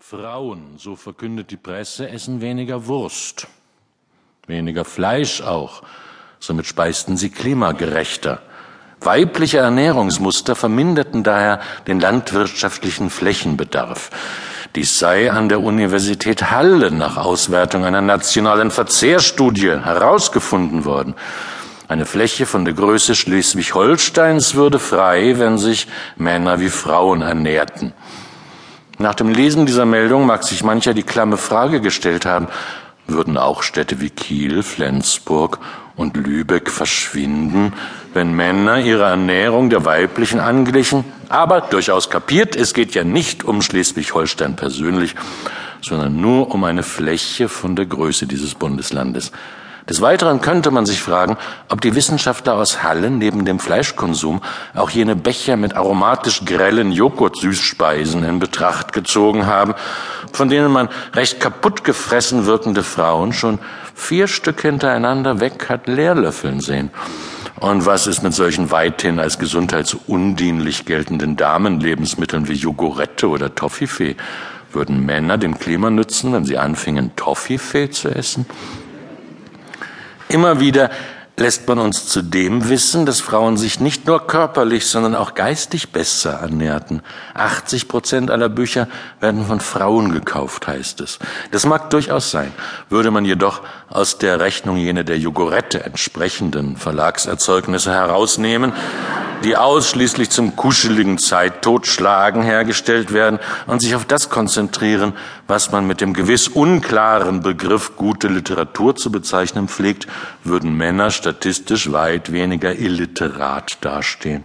Frauen, 0.00 0.78
so 0.78 0.94
verkündet 0.94 1.50
die 1.50 1.56
Presse, 1.56 2.08
essen 2.08 2.40
weniger 2.40 2.86
Wurst, 2.86 3.48
weniger 4.46 4.84
Fleisch 4.84 5.42
auch. 5.42 5.82
Somit 6.38 6.66
speisten 6.66 7.16
sie 7.16 7.30
klimagerechter. 7.30 8.40
Weibliche 9.00 9.58
Ernährungsmuster 9.58 10.54
verminderten 10.54 11.24
daher 11.24 11.60
den 11.88 11.98
landwirtschaftlichen 11.98 13.10
Flächenbedarf. 13.10 14.10
Dies 14.76 14.98
sei 14.98 15.32
an 15.32 15.48
der 15.48 15.60
Universität 15.60 16.50
Halle 16.50 16.90
nach 16.92 17.16
Auswertung 17.16 17.84
einer 17.84 18.00
nationalen 18.00 18.70
Verzehrstudie 18.70 19.70
herausgefunden 19.70 20.84
worden. 20.84 21.16
Eine 21.88 22.06
Fläche 22.06 22.46
von 22.46 22.64
der 22.64 22.74
Größe 22.74 23.14
Schleswig-Holsteins 23.14 24.54
würde 24.54 24.78
frei, 24.78 25.38
wenn 25.38 25.58
sich 25.58 25.88
Männer 26.16 26.60
wie 26.60 26.70
Frauen 26.70 27.20
ernährten. 27.20 27.92
Nach 29.00 29.14
dem 29.14 29.28
Lesen 29.28 29.64
dieser 29.64 29.84
Meldung 29.84 30.26
mag 30.26 30.42
sich 30.42 30.64
mancher 30.64 30.92
die 30.92 31.04
klamme 31.04 31.36
Frage 31.36 31.80
gestellt 31.80 32.26
haben, 32.26 32.48
würden 33.06 33.36
auch 33.36 33.62
Städte 33.62 34.00
wie 34.00 34.10
Kiel, 34.10 34.64
Flensburg 34.64 35.60
und 35.94 36.16
Lübeck 36.16 36.68
verschwinden, 36.68 37.72
wenn 38.12 38.32
Männer 38.32 38.80
ihre 38.80 39.04
Ernährung 39.04 39.70
der 39.70 39.84
weiblichen 39.84 40.40
anglichen? 40.40 41.04
Aber 41.28 41.60
durchaus 41.60 42.10
kapiert, 42.10 42.56
es 42.56 42.74
geht 42.74 42.94
ja 42.94 43.04
nicht 43.04 43.44
um 43.44 43.62
Schleswig-Holstein 43.62 44.56
persönlich, 44.56 45.14
sondern 45.80 46.20
nur 46.20 46.52
um 46.52 46.64
eine 46.64 46.82
Fläche 46.82 47.48
von 47.48 47.76
der 47.76 47.86
Größe 47.86 48.26
dieses 48.26 48.56
Bundeslandes. 48.56 49.30
Des 49.88 50.02
Weiteren 50.02 50.42
könnte 50.42 50.70
man 50.70 50.84
sich 50.84 51.00
fragen, 51.00 51.38
ob 51.70 51.80
die 51.80 51.94
Wissenschaftler 51.94 52.54
aus 52.54 52.82
Halle 52.82 53.10
neben 53.10 53.46
dem 53.46 53.58
Fleischkonsum 53.58 54.42
auch 54.74 54.90
jene 54.90 55.16
Becher 55.16 55.56
mit 55.56 55.74
aromatisch 55.74 56.44
grellen 56.44 56.92
Joghurt-Süßspeisen 56.92 58.22
in 58.22 58.38
Betracht 58.38 58.92
gezogen 58.92 59.46
haben, 59.46 59.74
von 60.32 60.50
denen 60.50 60.70
man 60.70 60.90
recht 61.14 61.40
kaputt 61.40 61.84
gefressen 61.84 62.44
wirkende 62.44 62.82
Frauen 62.82 63.32
schon 63.32 63.58
vier 63.94 64.28
Stück 64.28 64.60
hintereinander 64.60 65.40
weg 65.40 65.70
hat 65.70 65.86
leerlöffeln 65.86 66.60
sehen. 66.60 66.90
Und 67.58 67.86
was 67.86 68.06
ist 68.06 68.22
mit 68.22 68.34
solchen 68.34 68.70
weithin 68.70 69.18
als 69.18 69.38
gesundheitsundienlich 69.38 70.84
geltenden 70.84 71.36
Damenlebensmitteln 71.36 72.46
wie 72.46 72.52
Jogurette 72.52 73.28
oder 73.28 73.54
Toffifee? 73.54 74.16
Würden 74.70 75.06
Männer 75.06 75.38
dem 75.38 75.58
Klima 75.58 75.88
nützen, 75.88 76.34
wenn 76.34 76.44
sie 76.44 76.58
anfingen, 76.58 77.16
Toffifee 77.16 77.88
zu 77.90 78.10
essen? 78.10 78.44
Immer 80.28 80.60
wieder 80.60 80.90
lässt 81.38 81.68
man 81.68 81.78
uns 81.78 82.06
zudem 82.06 82.68
wissen, 82.68 83.06
dass 83.06 83.20
Frauen 83.20 83.56
sich 83.56 83.80
nicht 83.80 84.06
nur 84.06 84.26
körperlich, 84.26 84.86
sondern 84.86 85.14
auch 85.14 85.34
geistig 85.34 85.90
besser 85.90 86.32
ernährten. 86.32 87.02
80 87.34 87.88
Prozent 87.88 88.30
aller 88.30 88.48
Bücher 88.48 88.88
werden 89.20 89.46
von 89.46 89.60
Frauen 89.60 90.12
gekauft, 90.12 90.66
heißt 90.66 91.00
es. 91.00 91.18
Das 91.52 91.64
mag 91.64 91.90
durchaus 91.90 92.30
sein. 92.30 92.52
Würde 92.88 93.10
man 93.10 93.24
jedoch 93.24 93.62
aus 93.88 94.18
der 94.18 94.40
Rechnung 94.40 94.76
jene 94.76 95.04
der 95.04 95.18
Jogurette 95.18 95.84
entsprechenden 95.84 96.76
Verlagserzeugnisse 96.76 97.92
herausnehmen, 97.92 98.72
die 99.44 99.56
ausschließlich 99.56 100.30
zum 100.30 100.56
kuscheligen 100.56 101.18
Zeittotschlagen 101.18 102.42
hergestellt 102.42 103.12
werden 103.12 103.38
und 103.66 103.80
sich 103.80 103.94
auf 103.94 104.04
das 104.04 104.30
konzentrieren, 104.30 105.12
was 105.46 105.72
man 105.72 105.86
mit 105.86 106.00
dem 106.00 106.14
gewiss 106.14 106.48
unklaren 106.48 107.42
Begriff 107.42 107.96
gute 107.96 108.28
Literatur 108.28 108.96
zu 108.96 109.10
bezeichnen 109.10 109.68
pflegt, 109.68 110.06
würden 110.44 110.76
Männer 110.76 111.10
statistisch 111.10 111.92
weit 111.92 112.32
weniger 112.32 112.74
illiterat 112.78 113.78
dastehen. 113.80 114.44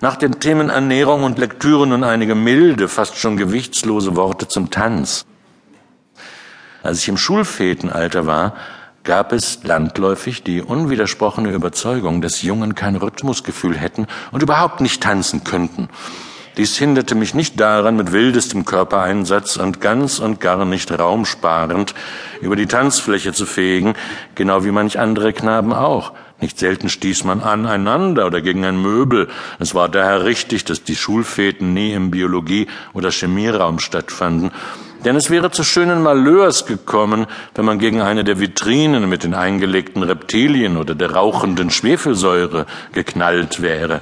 Nach 0.00 0.16
den 0.16 0.38
Themen 0.38 0.70
Ernährung 0.70 1.24
und 1.24 1.38
Lektüre 1.38 1.86
nun 1.86 2.04
einige 2.04 2.36
milde, 2.36 2.88
fast 2.88 3.16
schon 3.16 3.36
gewichtslose 3.36 4.14
Worte 4.14 4.46
zum 4.46 4.70
Tanz. 4.70 5.26
Als 6.84 6.98
ich 6.98 7.08
im 7.08 7.16
Schulfetenalter 7.16 8.26
war, 8.26 8.54
gab 9.04 9.32
es 9.32 9.64
landläufig 9.64 10.42
die 10.42 10.62
unwidersprochene 10.62 11.50
Überzeugung, 11.50 12.20
dass 12.20 12.42
Jungen 12.42 12.74
kein 12.74 12.96
Rhythmusgefühl 12.96 13.76
hätten 13.76 14.06
und 14.32 14.42
überhaupt 14.42 14.80
nicht 14.80 15.02
tanzen 15.02 15.44
könnten. 15.44 15.88
Dies 16.58 16.76
hinderte 16.76 17.14
mich 17.14 17.34
nicht 17.34 17.60
daran, 17.60 17.96
mit 17.96 18.10
wildestem 18.10 18.64
Körpereinsatz 18.64 19.58
und 19.58 19.80
ganz 19.80 20.18
und 20.18 20.40
gar 20.40 20.64
nicht 20.64 20.90
raumsparend 20.90 21.94
über 22.40 22.56
die 22.56 22.66
Tanzfläche 22.66 23.32
zu 23.32 23.46
fegen, 23.46 23.94
genau 24.34 24.64
wie 24.64 24.72
manch 24.72 24.98
andere 24.98 25.32
Knaben 25.32 25.72
auch. 25.72 26.12
Nicht 26.40 26.58
selten 26.58 26.88
stieß 26.88 27.22
man 27.22 27.42
aneinander 27.42 28.26
oder 28.26 28.40
gegen 28.40 28.64
ein 28.64 28.80
Möbel. 28.82 29.28
Es 29.60 29.74
war 29.74 29.88
daher 29.88 30.24
richtig, 30.24 30.64
dass 30.64 30.82
die 30.82 30.96
Schulfäten 30.96 31.74
nie 31.74 31.92
im 31.92 32.10
Biologie- 32.10 32.66
oder 32.92 33.10
Chemieraum 33.10 33.78
stattfanden 33.78 34.50
denn 35.04 35.16
es 35.16 35.30
wäre 35.30 35.50
zu 35.50 35.64
schönen 35.64 36.02
Malheurs 36.02 36.66
gekommen, 36.66 37.26
wenn 37.54 37.64
man 37.64 37.78
gegen 37.78 38.00
eine 38.00 38.24
der 38.24 38.40
Vitrinen 38.40 39.08
mit 39.08 39.24
den 39.24 39.34
eingelegten 39.34 40.02
Reptilien 40.02 40.76
oder 40.76 40.94
der 40.94 41.12
rauchenden 41.12 41.70
Schwefelsäure 41.70 42.66
geknallt 42.92 43.62
wäre. 43.62 44.00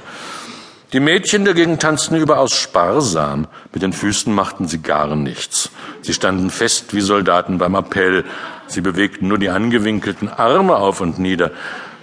Die 0.93 1.01
Mädchen 1.01 1.43
dagegen 1.43 1.79
tanzten 1.79 2.15
überaus 2.15 2.53
sparsam. 2.53 3.47
Mit 3.73 3.83
den 3.83 3.91
Füßen 3.91 4.33
machten 4.33 4.69
sie 4.69 4.81
gar 4.81 5.17
nichts. 5.17 5.69
Sie 6.01 6.13
standen 6.13 6.49
fest 6.49 6.93
wie 6.93 7.01
Soldaten 7.01 7.57
beim 7.57 7.75
Appell. 7.75 8.23
Sie 8.67 8.79
bewegten 8.79 9.27
nur 9.27 9.37
die 9.37 9.49
angewinkelten 9.49 10.29
Arme 10.29 10.77
auf 10.77 11.01
und 11.01 11.19
nieder, 11.19 11.51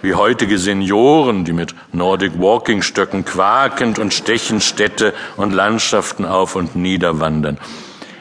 wie 0.03 0.15
heutige 0.15 0.59
Senioren, 0.59 1.47
die 1.47 1.55
mit 1.55 1.75
Nordic 1.93 2.39
Walking 2.39 2.83
Stöcken 2.83 3.25
quakend 3.25 3.99
und 3.99 4.13
stechend 4.13 4.63
Städte 4.63 5.15
und 5.39 5.55
Landschaften 5.55 6.27
auf 6.27 6.55
und 6.55 6.77
nieder 6.77 7.21
wandern. 7.21 7.59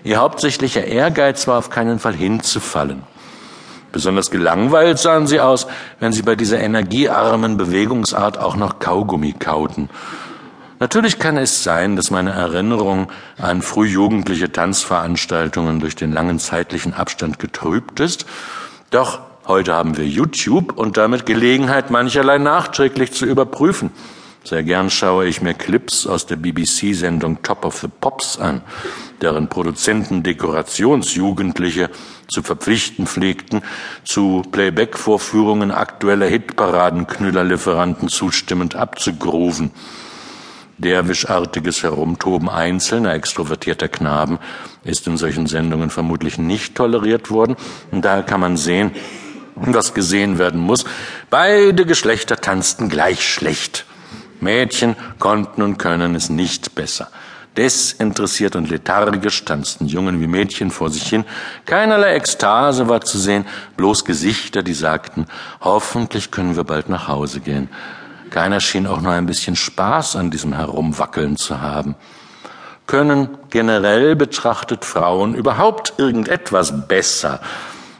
Ihr 0.04 0.18
hauptsächlicher 0.18 0.86
Ehrgeiz 0.86 1.48
war 1.48 1.58
auf 1.58 1.70
keinen 1.70 2.00
Fall 2.00 2.14
hinzufallen. 2.14 3.04
Besonders 3.94 4.32
gelangweilt 4.32 4.98
sahen 4.98 5.28
sie 5.28 5.40
aus, 5.40 5.68
wenn 6.00 6.12
sie 6.12 6.24
bei 6.24 6.36
dieser 6.36 6.60
energiearmen 6.60 7.58
Bewegungsart 7.58 8.40
auch 8.40 8.56
noch 8.56 8.80
Kaugummi 8.80 9.34
kauten. 9.34 9.90
Natürlich 10.80 11.20
kann 11.20 11.38
es 11.38 11.64
sein, 11.64 11.96
dass 11.96 12.12
meine 12.12 12.32
Erinnerung 12.32 13.10
an 13.38 13.62
frühjugendliche 13.62 14.52
Tanzveranstaltungen 14.52 15.80
durch 15.80 15.96
den 15.96 16.12
langen 16.12 16.40
zeitlichen 16.40 16.94
Abstand 16.94 17.40
getrübt 17.40 18.00
ist. 18.02 18.26
Doch 18.90 19.22
heute 19.48 19.74
haben 19.74 19.96
wir 19.96 20.06
YouTube 20.06 20.78
und 20.78 20.98
damit 20.98 21.26
Gelegenheit, 21.26 21.92
mancherlei 21.92 22.40
nachträglich 22.40 23.14
zu 23.14 23.26
überprüfen. 23.26 23.92
Sehr 24.46 24.64
gern 24.64 24.90
schaue 24.90 25.26
ich 25.26 25.42
mir 25.42 25.54
Clips 25.54 26.06
aus 26.06 26.26
der 26.26 26.36
BBC-Sendung 26.36 27.42
Top 27.44 27.64
of 27.64 27.80
the 27.80 27.88
Pops 27.88 28.38
an 28.38 28.62
deren 29.22 29.48
Produzenten 29.48 30.22
Dekorationsjugendliche 30.22 31.90
zu 32.28 32.44
verpflichten 32.44 33.08
pflegten, 33.08 33.62
zu 34.04 34.42
Playback-Vorführungen 34.52 35.72
aktueller 35.72 36.26
Hitparadenknüllerlieferanten 36.26 38.10
zustimmend 38.10 38.76
abzugrooven. 38.76 39.72
Derwischartiges 40.78 41.82
Herumtoben 41.84 42.50
einzelner 42.50 43.14
extrovertierter 43.14 43.88
Knaben 43.88 44.40
ist 44.84 45.08
in 45.08 45.16
solchen 45.16 45.48
Sendungen 45.48 45.90
vermutlich 45.90 46.38
nicht 46.38 46.76
toleriert 46.76 47.32
worden. 47.32 47.56
Und 47.92 48.04
daher 48.04 48.24
kann 48.24 48.42
man 48.42 48.58
sehen, 48.58 48.92
was 49.56 49.94
gesehen 49.94 50.38
werden 50.38 50.60
muss. 50.60 50.84
Beide 51.30 51.86
Geschlechter 51.86 52.36
tanzten 52.36 52.90
gleich 52.90 53.26
schlecht. 53.26 53.86
Mädchen 54.44 54.96
konnten 55.20 55.62
und 55.62 55.78
können 55.78 56.16
es 56.16 56.30
nicht 56.30 56.76
besser. 56.76 57.08
Desinteressiert 57.58 58.56
und 58.56 58.70
lethargisch 58.70 59.46
tanzten 59.46 59.86
Jungen 59.86 60.20
wie 60.20 60.28
Mädchen 60.28 60.72
vor 60.72 60.90
sich 60.90 61.08
hin. 61.08 61.24
Keinerlei 61.66 62.16
Ekstase 62.16 62.90
war 62.90 63.02
zu 63.02 63.20
sehen, 63.20 63.46
bloß 63.78 64.06
Gesichter, 64.06 64.64
die 64.64 64.74
sagten, 64.74 65.28
hoffentlich 65.62 66.32
können 66.32 66.56
wir 66.56 66.64
bald 66.64 66.90
nach 66.90 67.08
Hause 67.08 67.42
gehen. 67.42 67.70
Keiner 68.32 68.60
schien 68.60 68.88
auch 68.88 69.02
nur 69.02 69.12
ein 69.12 69.28
bisschen 69.28 69.56
Spaß 69.56 70.16
an 70.16 70.32
diesem 70.32 70.54
Herumwackeln 70.54 71.38
zu 71.38 71.62
haben. 71.62 71.96
Können 72.88 73.30
generell 73.52 74.16
betrachtet 74.16 74.84
Frauen 74.84 75.36
überhaupt 75.36 75.94
irgendetwas 75.98 76.88
besser 76.88 77.40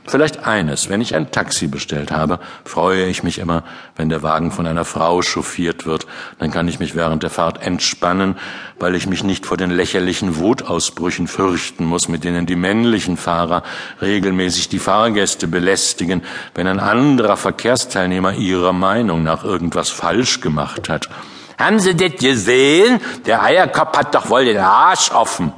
Vielleicht 0.06 0.46
eines, 0.46 0.90
wenn 0.90 1.00
ich 1.00 1.16
ein 1.16 1.32
Taxi 1.32 1.68
bestellt 1.68 2.12
habe, 2.12 2.40
freue 2.66 3.06
ich 3.06 3.24
mich 3.24 3.40
immer, 3.40 3.64
wenn 3.96 4.10
der 4.10 4.22
Wagen 4.22 4.52
von 4.52 4.68
einer 4.68 4.84
Frau 4.84 5.22
chauffiert 5.22 5.86
wird, 5.86 6.08
dann 6.40 6.52
kann 6.52 6.68
ich 6.68 6.80
mich 6.80 6.94
während 6.94 7.24
der 7.24 7.30
Fahrt 7.30 7.66
entspannen, 7.66 8.36
weil 8.80 8.96
ich 8.96 9.08
mich 9.08 9.24
nicht 9.24 9.46
vor 9.46 9.56
den 9.56 9.72
lächerlichen 9.72 10.38
Wutausbrüchen 10.38 11.28
fürchten 11.28 11.86
muss, 11.86 12.10
mit 12.10 12.26
denen 12.26 12.46
die 12.46 12.58
männlichen 12.58 13.16
Fahrer 13.16 13.64
regelmäßig 14.02 14.68
die 14.68 14.80
Fahrgäste 14.80 15.48
belästigen, 15.48 16.22
wenn 16.54 16.68
ein 16.68 16.82
anderer 16.82 17.38
Verkehrsteilnehmer 17.38 18.34
ihrer 18.34 18.74
Meinung 18.74 19.24
nach 19.24 19.46
irgendwas 19.46 19.90
falsch 19.90 20.42
gemacht 20.42 20.90
hat. 20.90 21.08
Haben 21.58 21.80
Sie 21.80 21.96
das 21.96 22.20
gesehen? 22.20 23.00
Der 23.26 23.42
Eierkopf 23.42 23.98
hat 23.98 24.14
doch 24.14 24.30
wohl 24.30 24.44
den 24.44 24.58
Arsch 24.58 25.12
offen. 25.12 25.54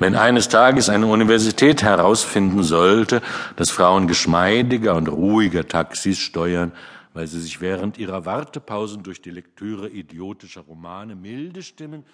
Wenn 0.00 0.14
eines 0.14 0.48
Tages 0.48 0.88
eine 0.88 1.06
Universität 1.06 1.82
herausfinden 1.82 2.62
sollte, 2.62 3.20
dass 3.56 3.70
Frauen 3.70 4.08
geschmeidiger 4.08 4.96
und 4.96 5.08
ruhiger 5.08 5.68
Taxis 5.68 6.18
steuern, 6.18 6.72
weil 7.12 7.26
sie 7.26 7.38
sich 7.38 7.60
während 7.60 7.98
ihrer 7.98 8.24
Wartepausen 8.24 9.02
durch 9.02 9.20
die 9.20 9.30
Lektüre 9.30 9.90
idiotischer 9.90 10.62
Romane 10.62 11.14
milde 11.14 11.62
stimmen, 11.62 12.06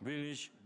will 0.00 0.30
ich 0.32 0.50